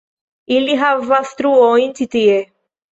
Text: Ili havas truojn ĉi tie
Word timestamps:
Ili 0.55 0.79
havas 0.85 1.37
truojn 1.43 1.97
ĉi 2.01 2.13
tie 2.19 2.45